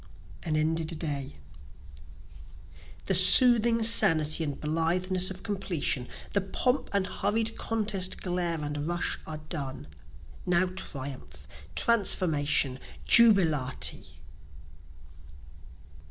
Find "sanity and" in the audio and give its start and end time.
3.83-4.59